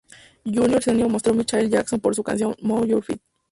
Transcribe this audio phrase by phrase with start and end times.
[0.45, 3.21] Junior Senior mostró Michael Jackson por su canción "Move Your Feet".